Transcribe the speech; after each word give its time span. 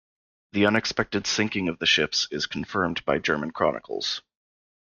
The 0.53 0.65
unexpected 0.65 1.27
sinking 1.27 1.67
of 1.67 1.77
the 1.77 1.85
ships 1.85 2.27
is 2.31 2.47
confirmed 2.47 3.05
by 3.05 3.19
German 3.19 3.51
chronicles. 3.51 4.23